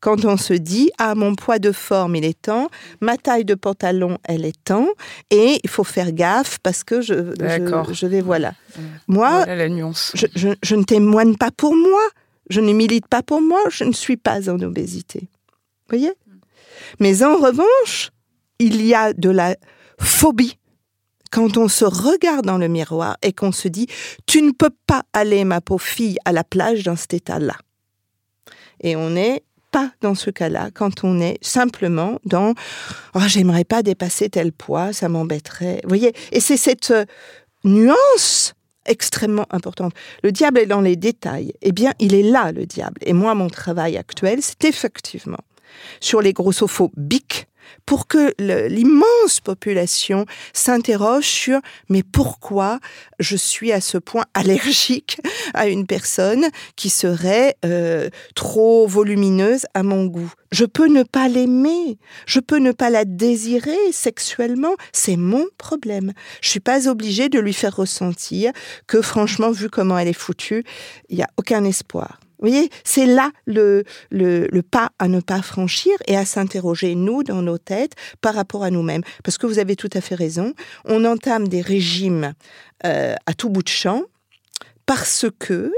[0.00, 2.68] Quand on se dit ah mon poids de forme il est temps,
[3.02, 4.88] ma taille de pantalon elle est temps
[5.30, 7.34] et il faut faire gaffe parce que je
[7.92, 8.54] je, vais voilà.
[9.08, 10.12] Moi la nuance.
[10.14, 12.00] Je, ne témoigne pas pour moi,
[12.48, 15.28] je ne milite pas pour moi, je ne suis pas en obésité.
[15.88, 16.12] Vous voyez?
[16.98, 18.10] Mais en revanche,
[18.58, 19.54] il y a de la
[19.98, 20.56] phobie
[21.30, 23.86] quand on se regarde dans le miroir et qu'on se dit
[24.26, 27.56] tu ne peux pas aller ma pauvre fille à la plage dans cet état-là.
[28.82, 32.54] Et on n'est pas dans ce cas-là quand on est simplement dans
[33.14, 35.80] oh j'aimerais pas dépasser tel poids, ça m'embêterait.
[35.84, 37.04] Vous voyez Et c'est cette euh,
[37.64, 38.54] nuance
[38.86, 39.92] extrêmement importante.
[40.22, 41.52] Le diable est dans les détails.
[41.62, 43.00] Eh bien, il est là le diable.
[43.02, 45.38] Et moi mon travail actuel, c'est effectivement
[46.00, 47.46] sur les grossophobiques
[47.86, 48.34] pour que
[48.68, 52.78] l'immense population s'interroge sur mais pourquoi
[53.18, 55.20] je suis à ce point allergique
[55.54, 60.32] à une personne qui serait euh, trop volumineuse à mon goût?
[60.52, 66.12] Je peux ne pas l'aimer, je peux ne pas la désirer sexuellement, c'est mon problème.
[66.40, 68.52] Je suis pas obligée de lui faire ressentir
[68.86, 70.64] que franchement, vu comment elle est foutue,
[71.08, 72.18] il n'y a aucun espoir.
[72.40, 77.22] Vous voyez, c'est là le, le, pas à ne pas franchir et à s'interroger, nous,
[77.22, 79.02] dans nos têtes, par rapport à nous-mêmes.
[79.24, 82.34] Parce que vous avez tout à fait raison, on entame des régimes
[82.84, 84.02] euh, à tout bout de champ
[84.86, 85.72] parce que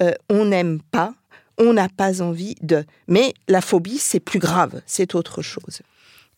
[0.00, 1.14] euh, on n'aime pas,
[1.56, 2.84] on n'a pas envie de.
[3.06, 5.80] Mais la phobie, c'est plus grave, c'est autre chose.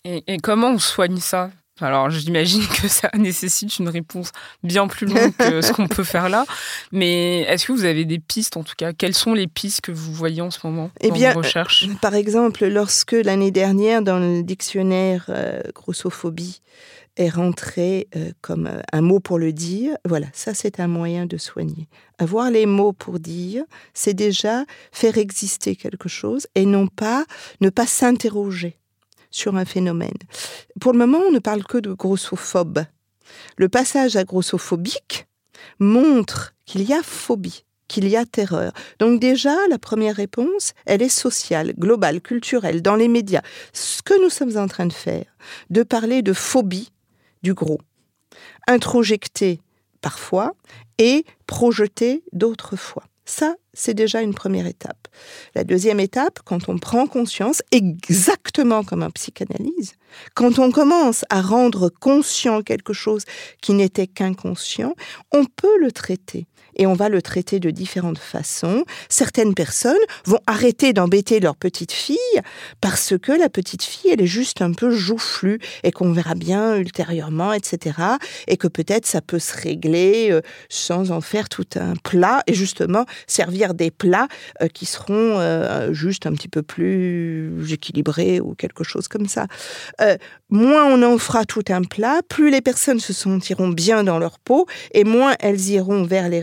[0.04, 1.50] et comment on soigne ça?
[1.82, 6.28] Alors j'imagine que ça nécessite une réponse bien plus longue que ce qu'on peut faire
[6.28, 6.44] là.
[6.92, 8.92] Mais est-ce que vous avez des pistes en tout cas?
[8.92, 11.84] Quelles sont les pistes que vous voyez en ce moment eh dans bien, vos recherches?
[11.88, 16.60] euh, Par exemple, lorsque l'année dernière dans le dictionnaire euh, grossophobie
[17.16, 21.36] est rentré euh, comme un mot pour le dire, voilà, ça c'est un moyen de
[21.36, 21.88] soigner.
[22.18, 23.64] Avoir les mots pour dire,
[23.94, 27.24] c'est déjà faire exister quelque chose et non pas
[27.60, 28.76] ne pas s'interroger
[29.30, 30.18] sur un phénomène.
[30.80, 32.84] Pour le moment, on ne parle que de grossophobe.
[33.56, 35.26] Le passage à grossophobique
[35.78, 38.72] montre qu'il y a phobie, qu'il y a terreur.
[38.98, 43.42] Donc déjà, la première réponse, elle est sociale, globale, culturelle, dans les médias.
[43.72, 45.26] Ce que nous sommes en train de faire,
[45.70, 46.92] de parler de phobie
[47.42, 47.80] du gros,
[48.66, 49.60] introjecter
[50.00, 50.52] parfois
[50.98, 53.04] et projeter d'autres fois.
[53.30, 55.06] Ça, c'est déjà une première étape.
[55.54, 59.92] La deuxième étape, quand on prend conscience, exactement comme en psychanalyse,
[60.34, 63.22] quand on commence à rendre conscient quelque chose
[63.62, 64.96] qui n'était qu'inconscient,
[65.30, 68.84] on peut le traiter et on va le traiter de différentes façons.
[69.08, 72.16] Certaines personnes vont arrêter d'embêter leur petite fille
[72.80, 76.76] parce que la petite fille, elle est juste un peu joufflue et qu'on verra bien
[76.76, 77.98] ultérieurement, etc.
[78.46, 82.54] Et que peut-être ça peut se régler euh, sans en faire tout un plat et
[82.54, 84.28] justement servir des plats
[84.62, 89.46] euh, qui seront euh, juste un petit peu plus équilibrés ou quelque chose comme ça.
[90.50, 94.38] moins on en fera tout un plat, plus les personnes se sentiront bien dans leur
[94.38, 96.40] peau et moins elles iront vers les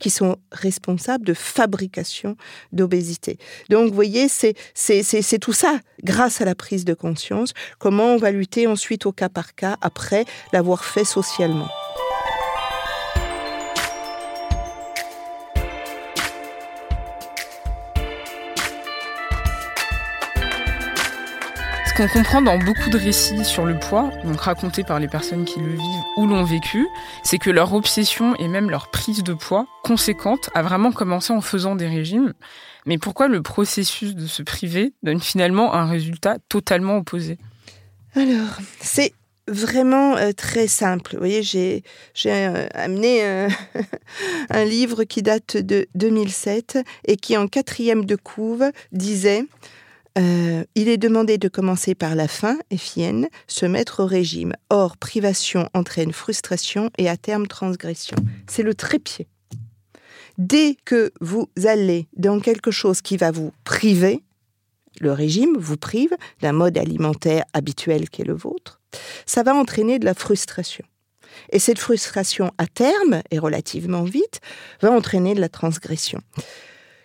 [0.00, 2.36] qui sont responsables de fabrication
[2.72, 3.38] d'obésité.
[3.68, 8.30] Donc, vous voyez, c'est tout ça, grâce à la prise de conscience, comment on va
[8.30, 11.68] lutter ensuite au cas par cas après l'avoir fait socialement.
[21.98, 25.58] Qu'on comprend dans beaucoup de récits sur le poids, donc racontés par les personnes qui
[25.58, 26.86] le vivent ou l'ont vécu,
[27.24, 31.40] c'est que leur obsession et même leur prise de poids conséquente a vraiment commencé en
[31.40, 32.34] faisant des régimes.
[32.86, 37.36] Mais pourquoi le processus de se priver donne finalement un résultat totalement opposé?
[38.14, 39.12] Alors, c'est
[39.48, 41.14] vraiment euh, très simple.
[41.14, 41.82] Vous voyez, j'ai
[42.26, 43.48] euh, amené euh,
[44.50, 49.44] un livre qui date de 2007 et qui en quatrième de couve disait
[50.16, 54.54] euh, il est demandé de commencer par la faim, FIN, se mettre au régime.
[54.70, 58.16] Or, privation entraîne frustration et à terme transgression.
[58.46, 59.26] C'est le trépied.
[60.38, 64.22] Dès que vous allez dans quelque chose qui va vous priver,
[65.00, 68.80] le régime vous prive d'un mode alimentaire habituel qui est le vôtre,
[69.26, 70.84] ça va entraîner de la frustration.
[71.50, 74.40] Et cette frustration, à terme, et relativement vite,
[74.80, 76.20] va entraîner de la transgression.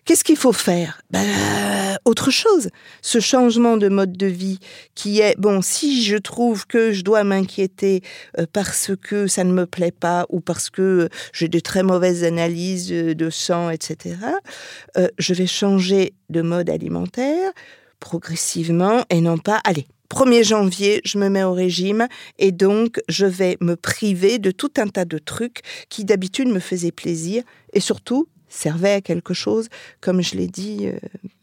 [0.06, 1.02] Qu'est-ce qu'il faut faire?
[1.12, 2.70] Ben, Autre chose.
[3.02, 4.60] Ce changement de mode de vie
[4.94, 8.02] qui est, bon, si je trouve que je dois m'inquiéter
[8.38, 12.26] euh, parce que ça ne me plaît pas ou parce que j'ai de très mauvaises
[12.26, 14.18] analyses de sang, etc.,
[14.98, 17.52] euh, je vais changer de mode alimentaire
[18.02, 23.26] progressivement et non pas, allez, 1er janvier, je me mets au régime et donc je
[23.26, 27.80] vais me priver de tout un tas de trucs qui d'habitude me faisaient plaisir et
[27.80, 29.70] surtout servait à quelque chose,
[30.02, 30.98] comme je l'ai dit euh,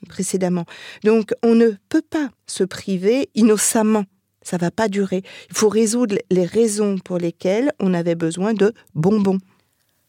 [0.08, 0.64] précédemment.
[1.04, 4.04] Donc on ne peut pas se priver innocemment.
[4.42, 5.22] Ça va pas durer.
[5.50, 9.38] Il faut résoudre les raisons pour lesquelles on avait besoin de bonbons.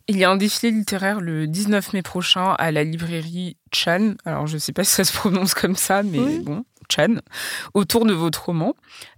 [0.08, 4.16] Il y a un défilé littéraire le 19 mai prochain à la librairie Chan.
[4.26, 7.16] Alors je ne sais pas si ça se prononce comme ça, mais bon, Chan,
[7.74, 8.76] autour de votre roman.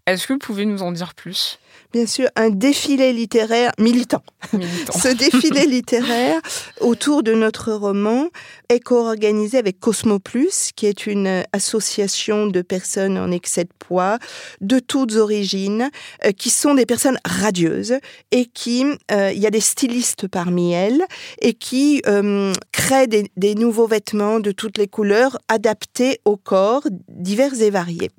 [0.08, 1.60] Est-ce que vous pouvez nous en dire plus?
[1.94, 4.24] Bien sûr un défilé littéraire militant.
[4.52, 6.42] Ce défilé littéraire
[6.82, 8.28] autour de notre roman
[8.74, 14.18] est co-organisé avec Cosmo Plus, qui est une association de personnes en excès de poids
[14.62, 15.90] de toutes origines,
[16.26, 17.96] euh, qui sont des personnes radieuses
[18.32, 21.04] et qui, euh, il y a des stylistes parmi elles
[21.42, 26.84] et qui euh, créent des, des nouveaux vêtements de toutes les couleurs adaptés au corps
[27.10, 28.12] divers et variés.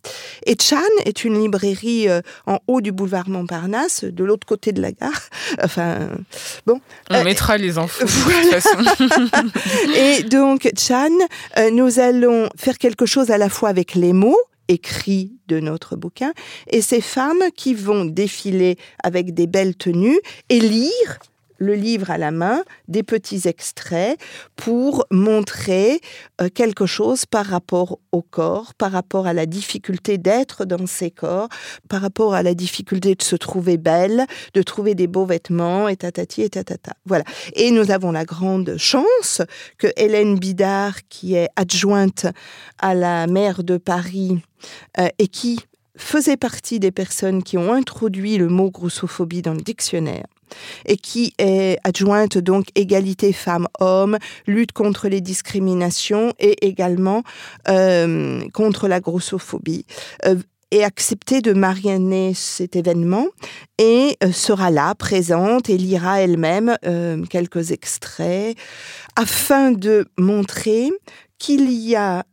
[0.47, 4.81] Et Chan est une librairie euh, en haut du boulevard Montparnasse, de l'autre côté de
[4.81, 5.11] la gare.
[5.63, 6.09] Enfin,
[6.67, 6.81] bon.
[7.11, 8.05] On mettra les infos.
[8.05, 8.79] De toute façon.
[9.97, 10.43] et donc,
[10.77, 11.11] Chan,
[11.73, 14.39] nous allons faire quelque chose à la fois avec les mots,
[14.69, 16.33] écrits de notre bouquin,
[16.69, 21.19] et ces femmes qui vont défiler avec des belles tenues et lire
[21.59, 24.19] le livre à la main, des petits extraits
[24.57, 26.01] pour montrer
[26.41, 31.11] euh, quelque chose par rapport au corps, par rapport à la difficulté d'être dans ces
[31.11, 31.49] corps,
[31.89, 35.97] par rapport à la difficulté de se trouver belle, de trouver des beaux vêtements, et
[35.97, 36.93] tatati et tatata.
[37.07, 37.25] Voilà.
[37.55, 39.43] Et nous avons la grande chance
[39.79, 42.27] que Hélène Bidard, qui est adjointe
[42.79, 44.39] à la maire de Paris
[44.99, 45.61] euh, et qui
[45.97, 50.27] faisait partie des personnes qui ont introduit le mot grossophobie dans le dictionnaire,
[50.87, 57.23] et qui est adjointe donc égalité femmes-hommes, lutte contre les discriminations et également
[57.69, 59.87] euh, contre la grossophobie.
[60.27, 60.37] Euh,
[60.71, 63.27] et accepté de marianner cet événement
[63.79, 66.77] et euh, sera là, présente, et lira elle-même
[67.31, 68.57] quelques extraits
[69.15, 70.91] afin de montrer
[71.39, 72.25] qu'il y a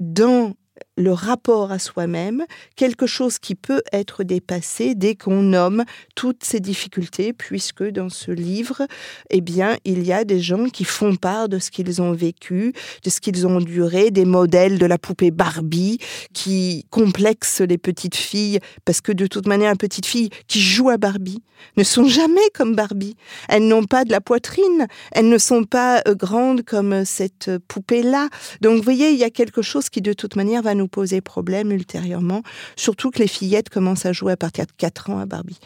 [0.00, 0.54] dans
[0.96, 2.44] le rapport à soi-même,
[2.76, 5.84] quelque chose qui peut être dépassé dès qu'on nomme
[6.14, 8.86] toutes ces difficultés, puisque dans ce livre,
[9.30, 12.72] eh bien, il y a des gens qui font part de ce qu'ils ont vécu,
[13.04, 15.98] de ce qu'ils ont enduré, des modèles de la poupée Barbie
[16.34, 20.90] qui complexent les petites filles, parce que de toute manière, les petites filles qui jouent
[20.90, 21.42] à Barbie
[21.76, 23.16] ne sont jamais comme Barbie.
[23.48, 28.28] Elles n'ont pas de la poitrine, elles ne sont pas euh, grandes comme cette poupée-là.
[28.60, 31.20] Donc, vous voyez, il y a quelque chose qui de toute manière va nous poser
[31.20, 32.42] problème ultérieurement,
[32.76, 35.58] surtout que les fillettes commencent à jouer à partir de 4 ans à Barbie.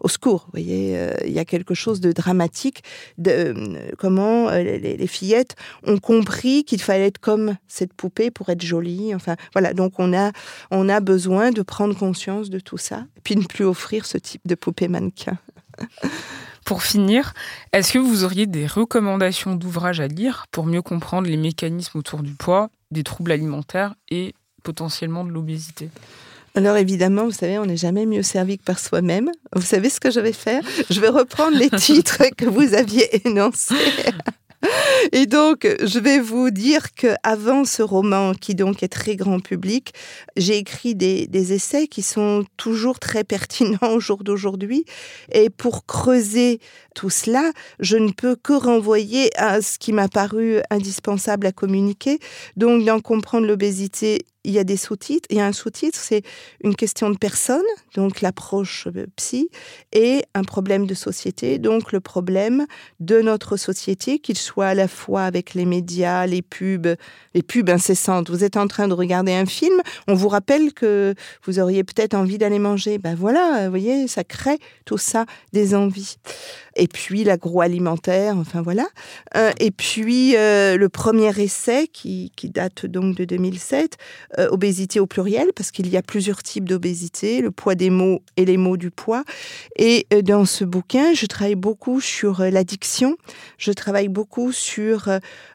[0.00, 2.82] Au secours, vous voyez, euh, il y a quelque chose de dramatique
[3.18, 5.56] de euh, comment euh, les, fillettes
[5.86, 9.14] ont compris qu'il fallait être comme cette poupée pour être jolie.
[9.14, 10.32] Enfin, voilà, donc on a,
[10.70, 14.42] on a besoin de prendre conscience de tout ça, puis ne plus offrir ce type
[14.44, 15.38] de poupée mannequin.
[16.64, 17.34] Pour finir,
[17.74, 22.22] est-ce que vous auriez des recommandations d'ouvrages à lire pour mieux comprendre les mécanismes autour
[22.22, 25.90] du poids, des troubles alimentaires et potentiellement de l'obésité
[26.56, 29.28] alors évidemment, vous savez, on n'est jamais mieux servi que par soi-même.
[29.56, 30.62] Vous savez ce que je vais faire?
[30.88, 33.74] Je vais reprendre les titres que vous aviez énoncés.
[35.12, 39.40] Et donc, je vais vous dire que avant ce roman, qui donc est très grand
[39.40, 39.92] public,
[40.36, 44.84] j'ai écrit des, des, essais qui sont toujours très pertinents au jour d'aujourd'hui.
[45.32, 46.60] Et pour creuser
[46.94, 52.18] tout cela, je ne peux que renvoyer à ce qui m'a paru indispensable à communiquer.
[52.56, 55.26] Donc, d'en comprendre l'obésité il y a des sous-titres.
[55.30, 56.22] Il y a un sous-titre, c'est
[56.62, 57.64] une question de personne,
[57.94, 59.48] donc l'approche euh, psy,
[59.92, 62.66] et un problème de société, donc le problème
[63.00, 66.94] de notre société, qu'il soit à la fois avec les médias, les pubs,
[67.34, 68.30] les pubs incessantes.
[68.30, 71.14] Vous êtes en train de regarder un film, on vous rappelle que
[71.44, 72.98] vous auriez peut-être envie d'aller manger.
[72.98, 76.16] Ben voilà, vous voyez, ça crée tout ça des envies
[76.76, 78.86] et puis l'agroalimentaire, enfin voilà.
[79.36, 83.96] Euh, et puis euh, le premier essai qui, date donc de 2007,
[84.38, 88.22] euh, obésité au pluriel, parce qu'il y a plusieurs types d'obésité, le poids des mots
[88.36, 89.24] et les mots du poids.
[89.76, 93.16] Et dans ce bouquin, je travaille beaucoup sur l'addiction,
[93.58, 95.08] je travaille beaucoup sur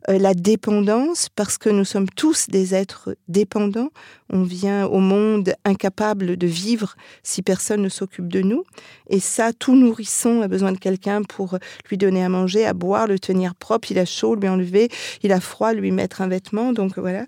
[0.08, 3.90] la dépendance, parce que nous sommes tous des êtres dépendants.
[4.32, 8.64] On vient au monde incapable de vivre si personne ne s'occupe de nous.
[9.10, 11.58] Et ça, tout nourrisson a besoin de quelqu'un pour
[11.90, 13.92] lui donner à manger, à boire, le tenir propre.
[13.92, 14.90] Il a chaud, lui enlever.
[15.24, 16.74] Il a froid, lui mettre un vêtement.
[16.74, 17.26] Donc voilà.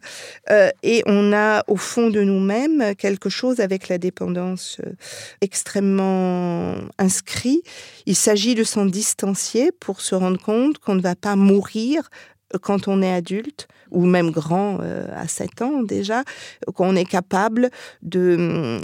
[0.50, 4.92] Euh, et on a au fond de nous-mêmes quelque chose avec la dépendance euh,
[5.42, 7.62] extrêmement inscrit.
[8.06, 12.10] Il s'agit de s'en distancier pour se rendre compte qu'on ne va pas mourir
[12.62, 16.24] quand on est adulte, ou même grand euh, à 7 ans déjà,
[16.74, 17.70] qu'on est capable
[18.02, 18.80] de euh,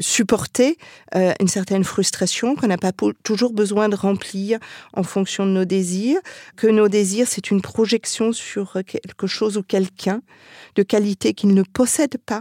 [0.00, 0.78] supporter
[1.14, 2.92] euh, une certaine frustration, qu'on n'a pas
[3.22, 4.58] toujours besoin de remplir
[4.94, 6.20] en fonction de nos désirs,
[6.56, 10.22] que nos désirs, c'est une projection sur quelque chose ou quelqu'un
[10.76, 12.40] de qualité qu'il ne possède pas,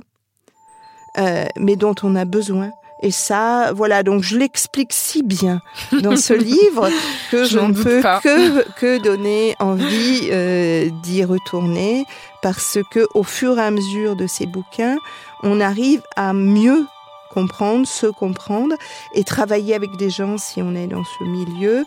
[1.58, 2.72] mais dont on a besoin
[3.02, 5.62] et ça, voilà, donc je l'explique si bien
[6.02, 6.90] dans ce livre
[7.32, 12.06] que je ne peux que, que, donner envie euh, d'y retourner
[12.42, 14.98] parce que au fur et à mesure de ces bouquins,
[15.44, 16.86] on arrive à mieux
[17.32, 18.76] comprendre, se comprendre
[19.16, 21.86] et travailler avec des gens si on est dans ce milieu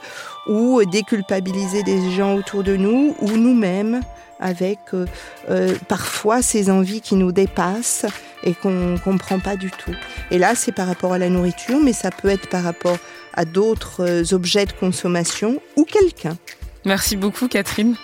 [0.48, 4.00] ou déculpabiliser des gens autour de nous ou nous-mêmes
[4.44, 5.06] avec euh,
[5.50, 8.06] euh, parfois ces envies qui nous dépassent
[8.44, 9.94] et qu'on ne comprend pas du tout.
[10.30, 12.98] Et là, c'est par rapport à la nourriture, mais ça peut être par rapport
[13.32, 16.36] à d'autres euh, objets de consommation ou quelqu'un.
[16.84, 17.96] Merci beaucoup, Catherine.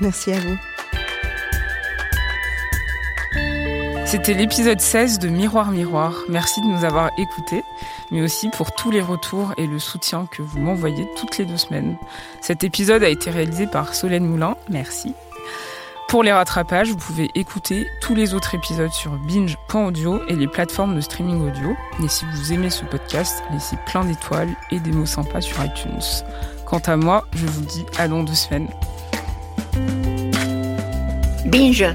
[0.00, 0.56] Merci à vous.
[4.06, 6.24] C'était l'épisode 16 de Miroir Miroir.
[6.28, 7.62] Merci de nous avoir écoutés,
[8.10, 11.56] mais aussi pour tous les retours et le soutien que vous m'envoyez toutes les deux
[11.56, 11.96] semaines.
[12.40, 14.56] Cet épisode a été réalisé par Solène Moulin.
[14.68, 15.14] Merci.
[16.10, 20.96] Pour les rattrapages, vous pouvez écouter tous les autres épisodes sur binge.audio et les plateformes
[20.96, 21.76] de streaming audio.
[22.02, 26.02] Et si vous aimez ce podcast, laissez plein d'étoiles et des mots sympas sur iTunes.
[26.66, 28.66] Quant à moi, je vous dis à dans deux semaines.
[31.46, 31.94] Binge.